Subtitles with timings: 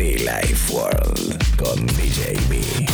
[0.00, 2.86] Be Life World con DJ B.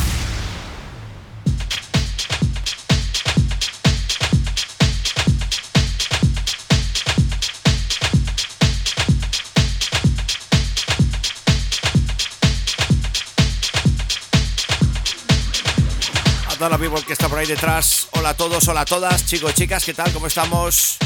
[16.57, 18.09] Toda la people que está por ahí detrás.
[18.11, 20.11] Hola a todos, hola a todas, chicos, chicas, ¿qué tal?
[20.11, 20.97] ¿Cómo estamos?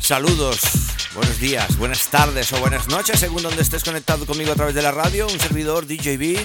[0.00, 4.74] Saludos, buenos días, buenas tardes o buenas noches, según donde estés conectado conmigo a través
[4.74, 5.26] de la radio.
[5.26, 6.38] Un servidor DJB.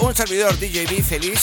[0.00, 1.40] Un servidor DJB feliz.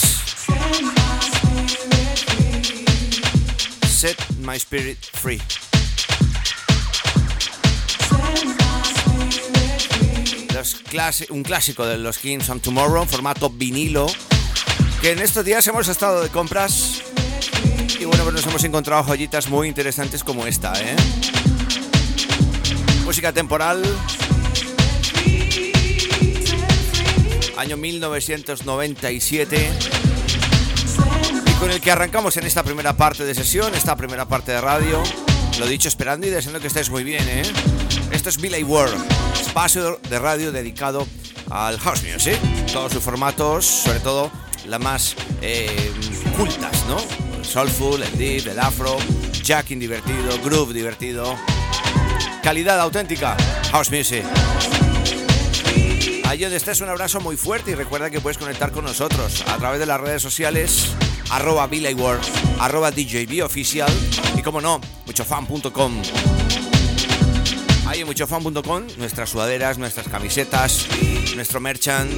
[3.88, 5.42] Set my spirit free.
[10.54, 10.82] Los
[11.30, 14.08] un clásico de los Kings on Tomorrow, formato vinilo,
[15.02, 17.02] que en estos días hemos estado de compras
[18.00, 20.96] y bueno, pues nos hemos encontrado joyitas muy interesantes como esta, ¿eh?
[23.04, 23.84] Música temporal.
[27.58, 29.70] Año 1997.
[31.46, 34.62] Y con el que arrancamos en esta primera parte de sesión, esta primera parte de
[34.62, 35.04] radio.
[35.60, 37.44] Lo dicho, esperando y deseando que estés muy bien, ¿eh?
[38.12, 39.04] Esto es Billy World,
[39.42, 41.06] espacio de radio dedicado
[41.50, 42.40] al house music.
[42.72, 44.32] Todos sus formatos, sobre todo
[44.68, 45.92] las más eh,
[46.38, 47.29] cultas, ¿no?
[47.50, 48.96] Soulful, el deep, el afro,
[49.44, 51.36] jacking divertido, groove divertido.
[52.44, 53.36] Calidad auténtica,
[53.72, 54.24] house music.
[56.26, 59.58] Allí donde estés, un abrazo muy fuerte y recuerda que puedes conectar con nosotros a
[59.58, 60.90] través de las redes sociales
[61.32, 62.24] arroba World,
[62.60, 63.92] arroba DJB oficial
[64.38, 66.04] y como no, muchofan.com.
[67.88, 70.86] Ahí en muchofan.com nuestras sudaderas, nuestras camisetas,
[71.36, 72.12] nuestro merchant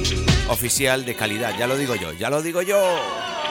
[0.50, 1.56] oficial de calidad.
[1.58, 3.41] Ya lo digo yo, ya lo digo yo.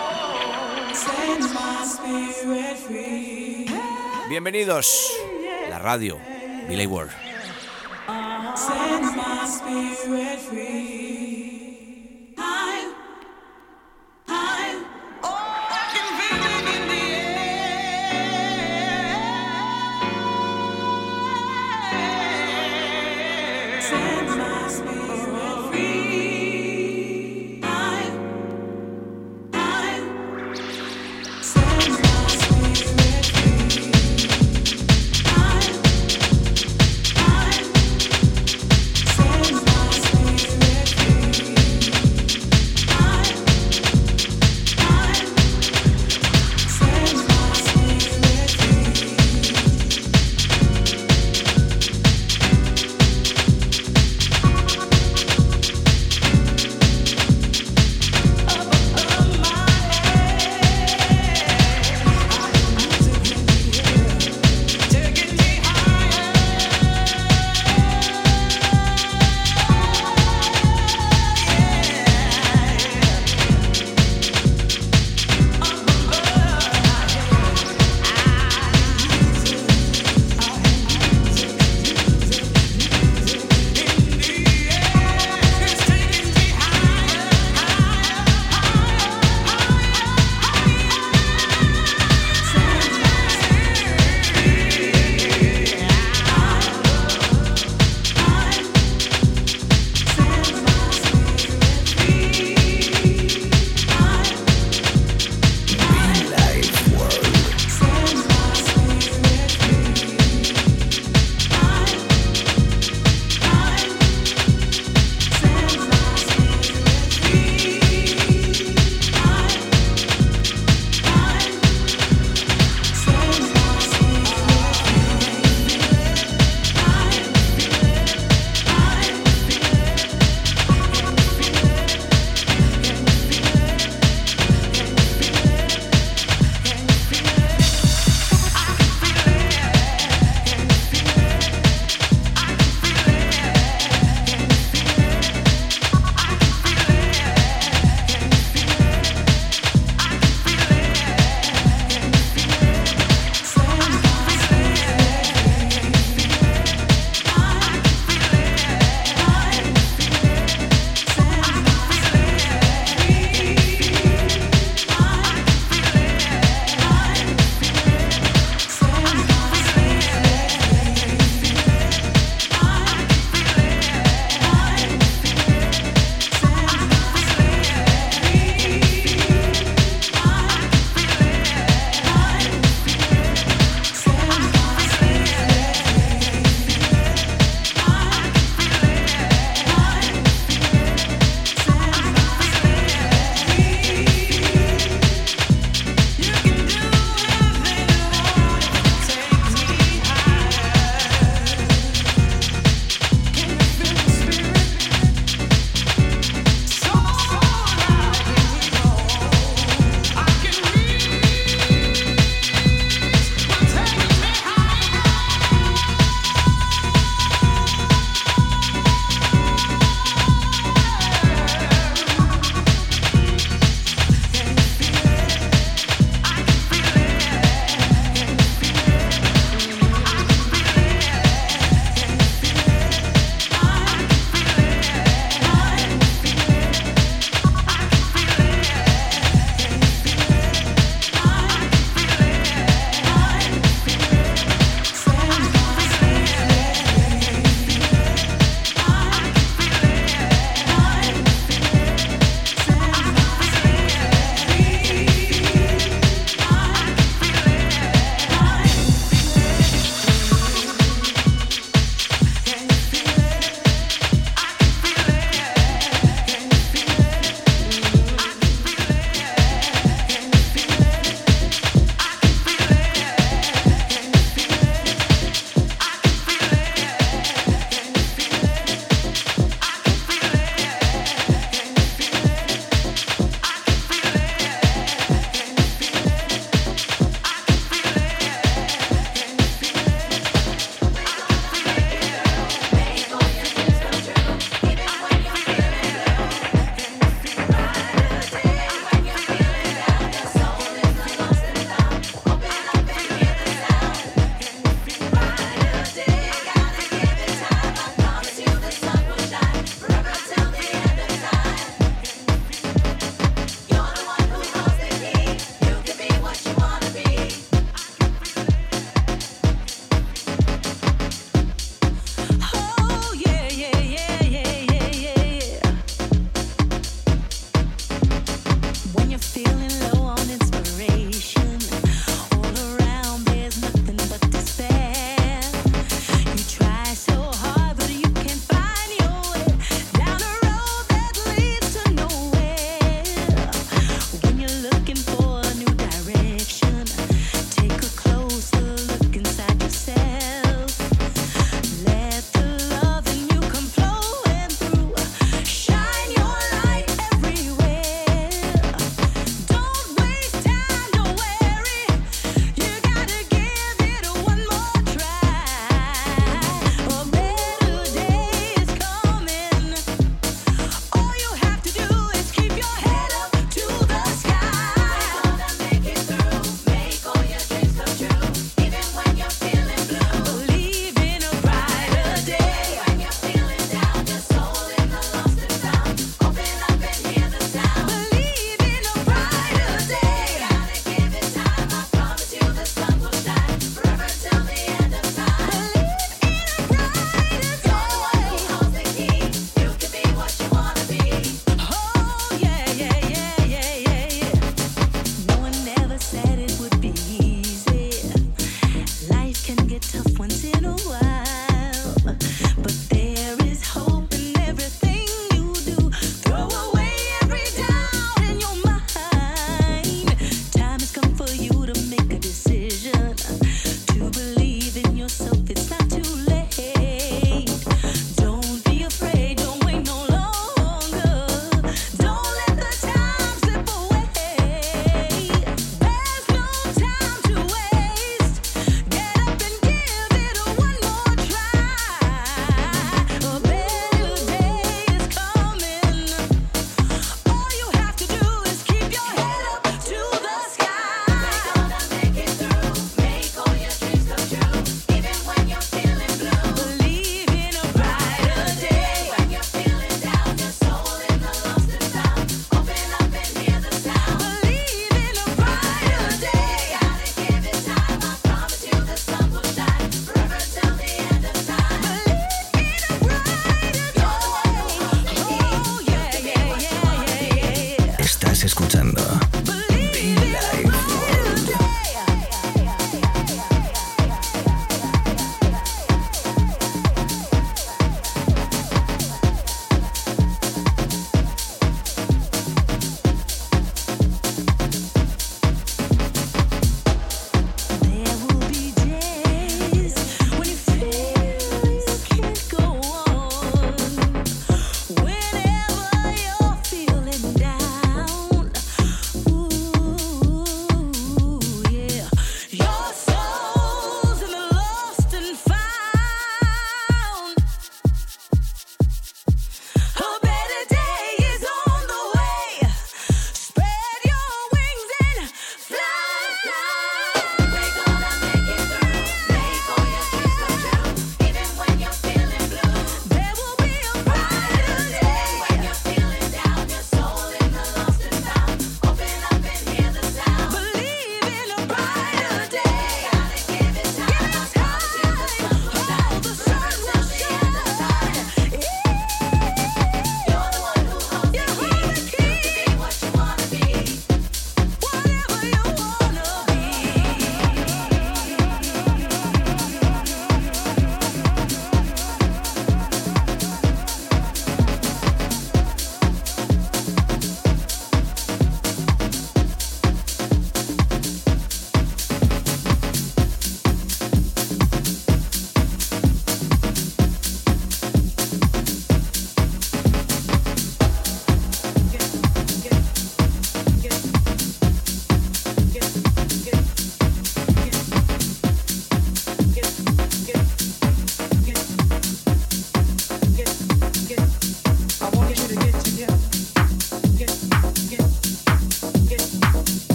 [4.29, 5.11] Bienvenidos
[5.65, 6.19] a la radio
[6.67, 7.11] Billy World.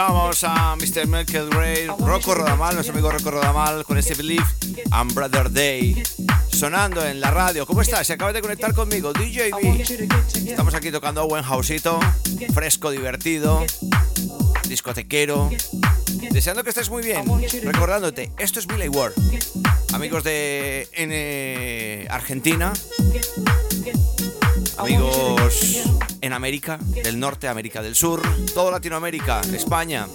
[0.00, 1.06] Escuchamos a Mr.
[1.08, 4.46] Michael Ray, Rocco Rodamal, nuestro amigo Rocco Rodamal, con ese Believe
[4.92, 6.02] and Brother Day,
[6.50, 7.66] sonando en la radio.
[7.66, 8.06] ¿Cómo estás?
[8.06, 10.48] Se acaba de conectar conmigo, DJB.
[10.48, 12.00] Estamos aquí tocando buen houseito,
[12.54, 13.62] fresco, divertido,
[14.66, 15.50] discotequero.
[16.30, 17.22] Deseando que estés muy bien.
[17.62, 19.12] Recordándote, esto es Billy Ward.
[19.92, 22.72] Amigos de N Argentina.
[24.78, 28.22] Amigos en América del Norte, América del Sur,
[28.54, 30.06] todo Latinoamérica, España.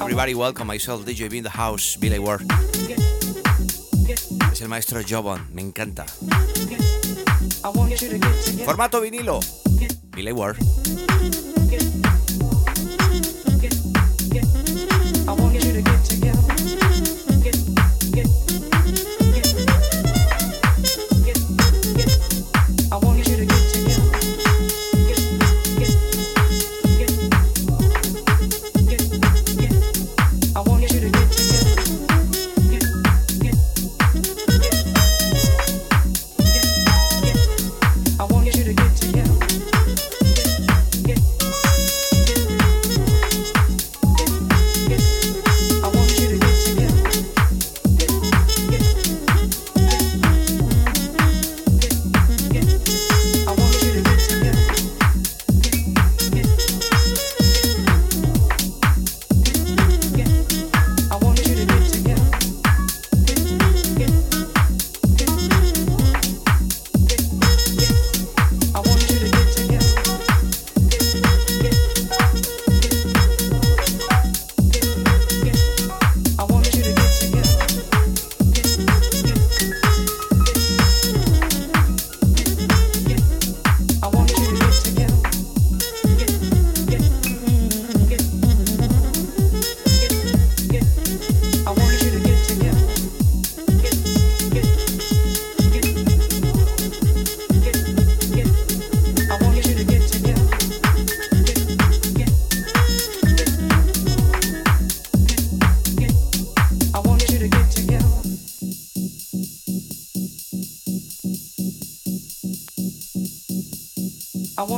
[0.00, 2.42] Everybody welcome myself, DJ in the house, Billy Ward.
[4.52, 6.06] Es el maestro Jobon, me encanta.
[8.64, 9.40] Formato vinilo,
[10.14, 10.56] Billy Ward.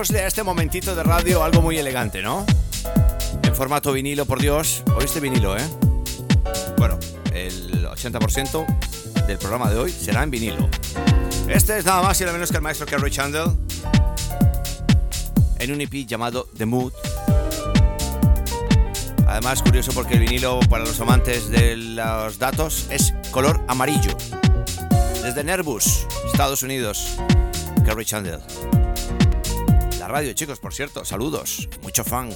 [0.00, 2.46] Démosle, a este momentito de radio algo muy elegante, ¿no?
[3.42, 4.82] En formato vinilo, por Dios.
[4.96, 5.64] Oíste vinilo, ¿eh?
[6.78, 6.98] Bueno,
[7.34, 10.70] el 80% del programa de hoy será en vinilo.
[11.48, 13.44] Este es nada más y nada menos que el maestro Kerry Chandler
[15.58, 16.94] en un EP llamado The Mood.
[19.26, 24.16] Además, curioso porque el vinilo para los amantes de los datos es color amarillo.
[25.22, 27.16] Desde Nervus, Estados Unidos,
[27.84, 28.40] Kerry Chandler.
[30.10, 32.34] Radio, chicos, por cierto, saludos, mucho funk.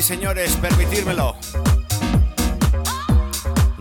[0.00, 1.36] señoras señores, permitírmelo.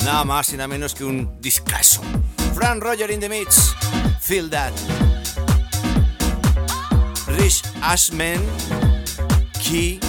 [0.03, 2.01] Nada más y nada menos que un discazo.
[2.53, 3.73] Fran Roger in the Mix,
[4.19, 4.73] Feel That.
[7.27, 8.41] Rich Ashman,
[9.63, 10.01] Key,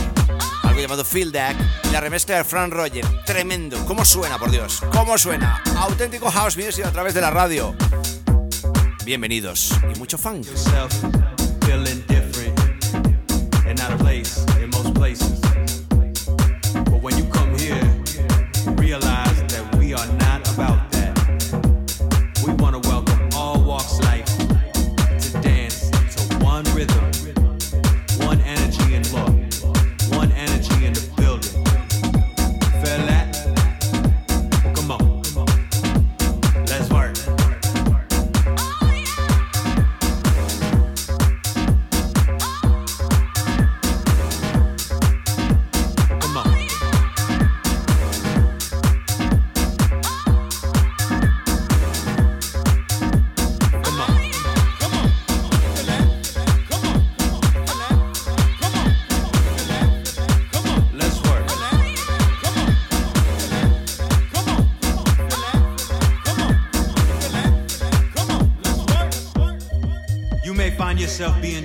[0.65, 1.55] algo llamado Feel That.
[1.93, 3.07] La remezcla de Fran Roger.
[3.25, 3.79] Tremendo.
[3.87, 4.83] ¿Cómo suena, por Dios?
[4.93, 5.63] ¿Cómo suena?
[5.77, 7.77] Auténtico house music a través de la radio.
[9.05, 10.47] Bienvenidos y mucho funk.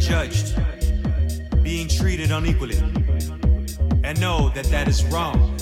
[0.07, 0.55] judged,
[1.63, 2.77] being treated unequally,
[4.05, 5.56] and know that that is wrong.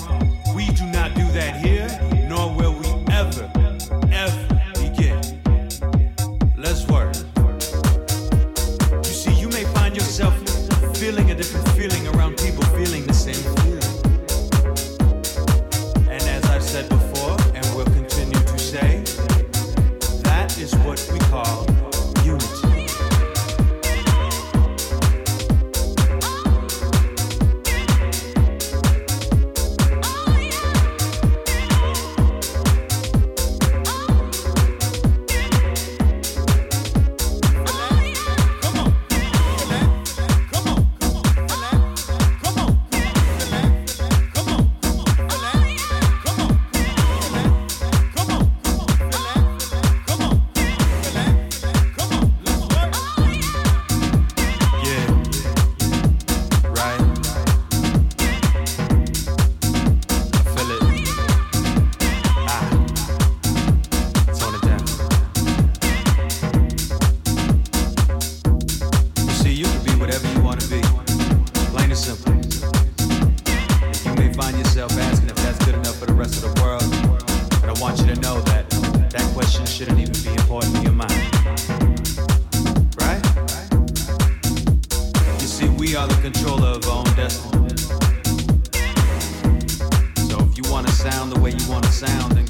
[91.26, 92.45] sound the way you want to sound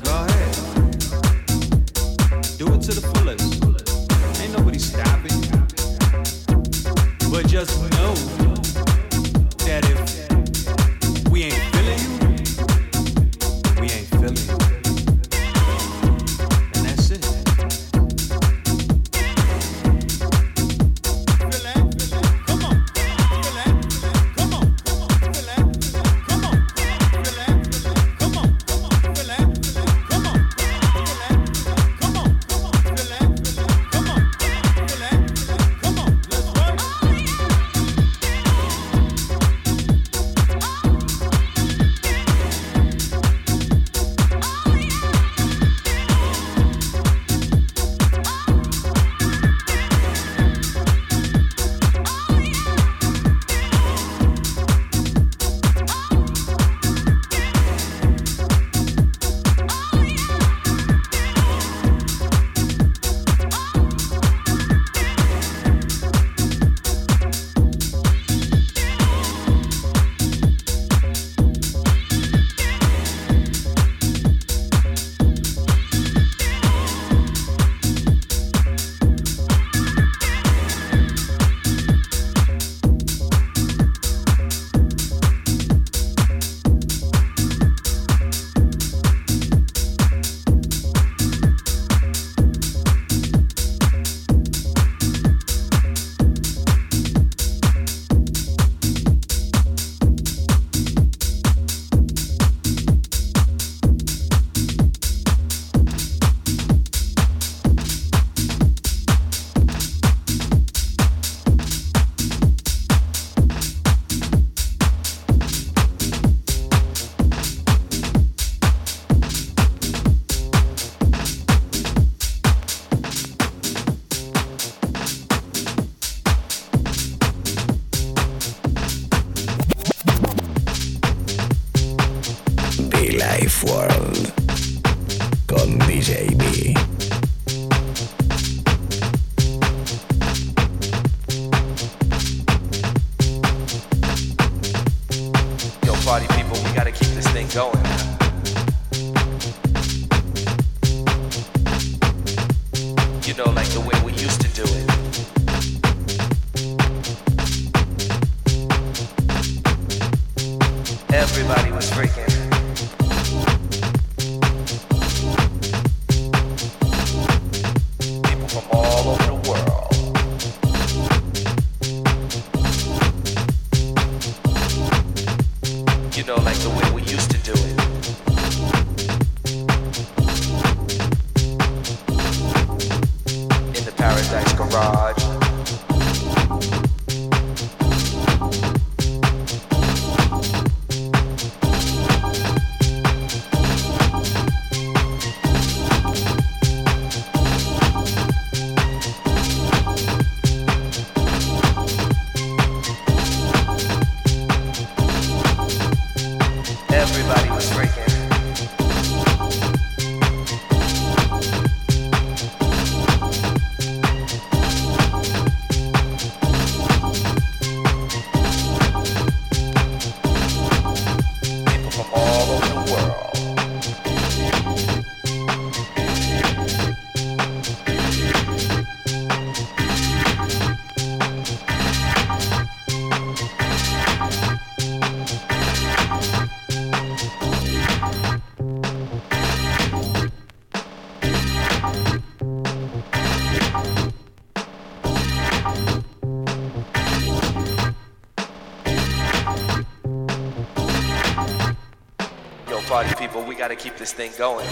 [253.87, 254.67] keep this thing going.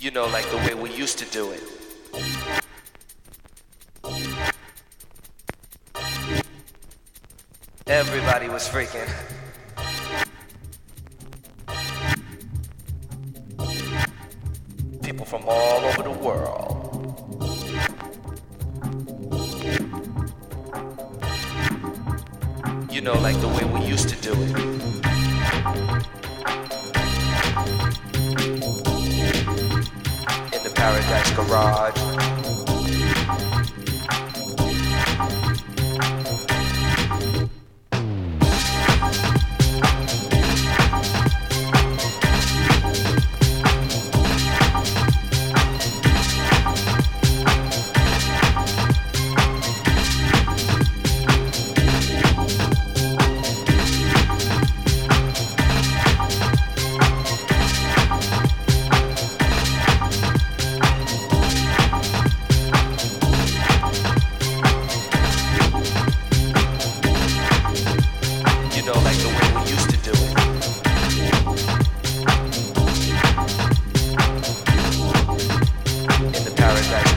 [0.00, 1.62] You know, like the way we used to do it.
[7.86, 9.27] Everybody was freaking.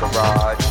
[0.10, 0.71] garage.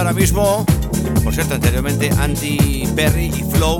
[0.00, 0.64] Ahora mismo.
[1.22, 3.78] Por cierto, anteriormente Andy Perry y Flow.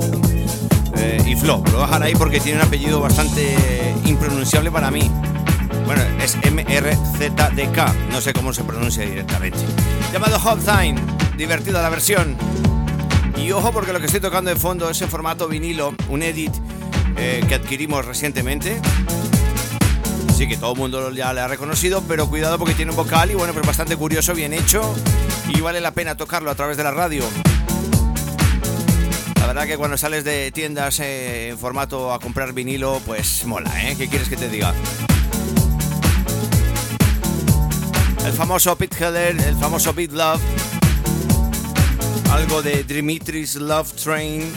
[0.97, 4.91] eh, y Flow, lo voy a dejar ahí porque tiene un apellido bastante impronunciable para
[4.91, 5.09] mí.
[5.85, 9.59] Bueno, es M-R-Z-D-K, no sé cómo se pronuncia directamente.
[10.11, 10.95] Llamado Hot Time,
[11.37, 12.35] divertida la versión.
[13.37, 16.51] Y ojo porque lo que estoy tocando de fondo es en formato vinilo, un edit
[17.17, 18.79] eh, que adquirimos recientemente.
[20.35, 23.31] Así que todo el mundo ya le ha reconocido, pero cuidado porque tiene un vocal
[23.31, 24.93] y bueno, pues bastante curioso, bien hecho
[25.47, 27.23] y vale la pena tocarlo a través de la radio.
[29.39, 33.71] La verdad que cuando sales de tiendas eh, en formato a comprar vinilo, pues mola,
[33.89, 33.95] ¿eh?
[33.97, 34.73] ¿Qué quieres que te diga?
[38.25, 40.41] El famoso Pete Heller, el famoso Beat Love,
[42.33, 44.51] algo de Dimitri's Love Train,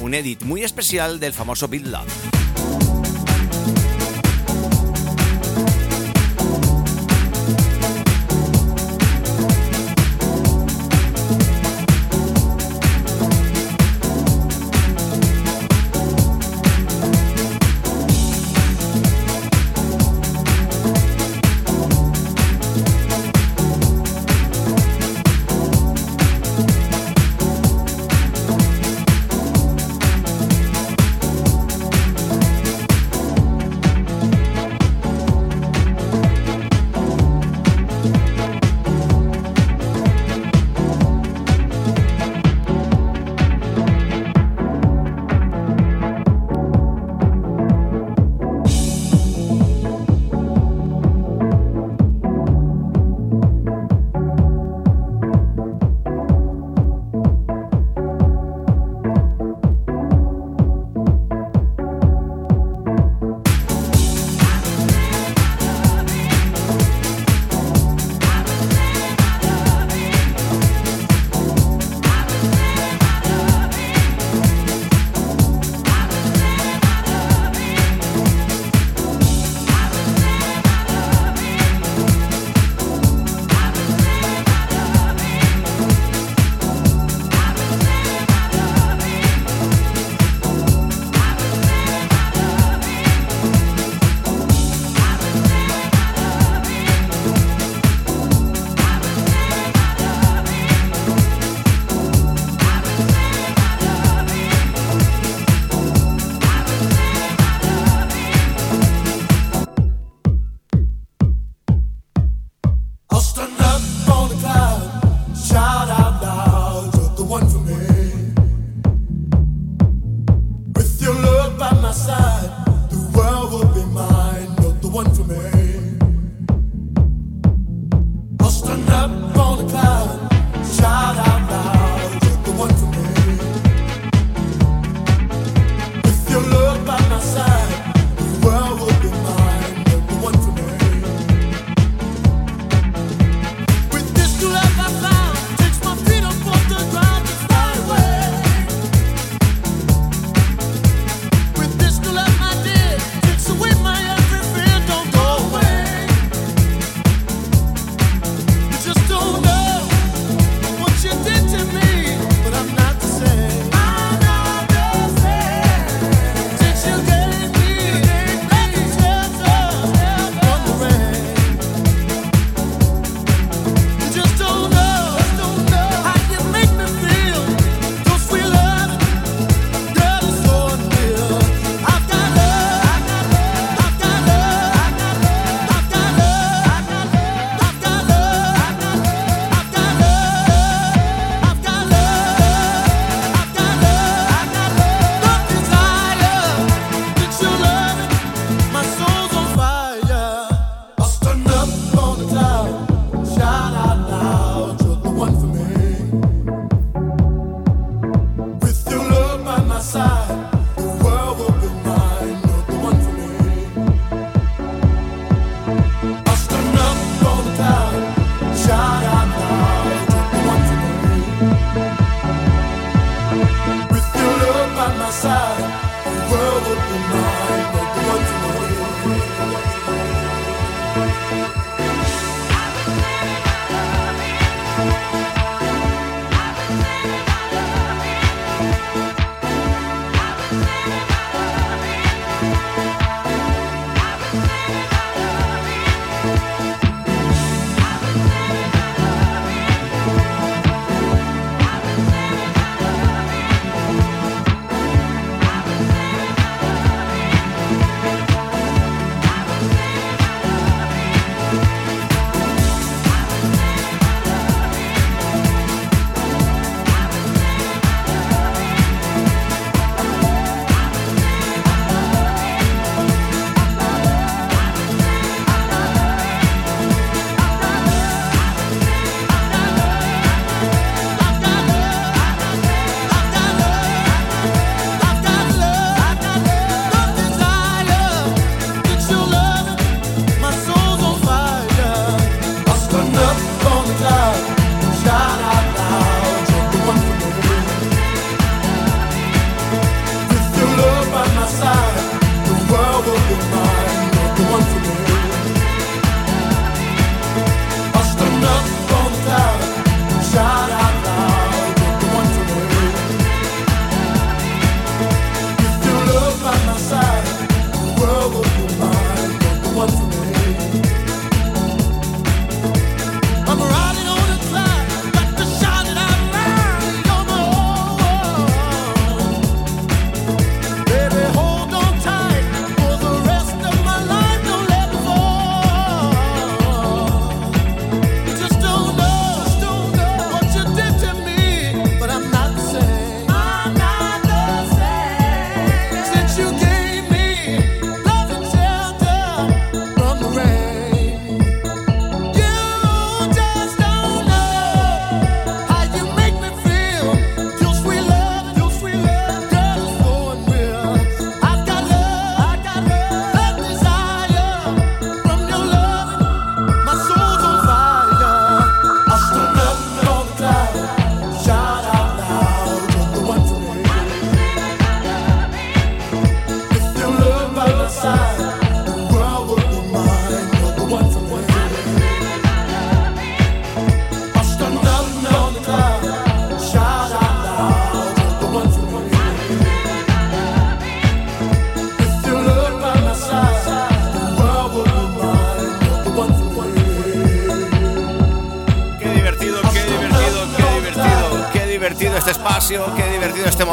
[0.00, 2.31] un edit muy especial del famoso Beat Love.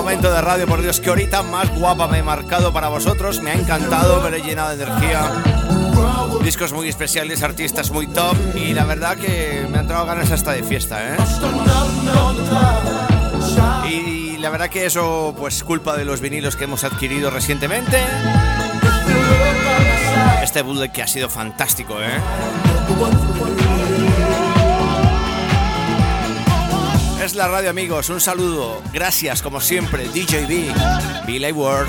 [0.10, 3.51] Momento de radio, por Dios, qué horita más guapa me he marcado para vosotros, me
[3.51, 5.32] ha encantado, me lo he llenado de energía.
[6.41, 10.53] Discos muy especiales, artistas muy top y la verdad que me han entrado ganas hasta
[10.53, 11.18] de fiesta, ¿eh?
[13.88, 17.99] Y la verdad que eso pues culpa de los vinilos que hemos adquirido recientemente.
[20.41, 22.20] Este bootleg que ha sido fantástico, ¿eh?
[27.36, 31.88] La radio amigos, un saludo, gracias como siempre, DJB, Billy Ward.